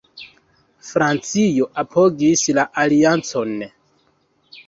[0.87, 3.53] Francio apogis la aliancon.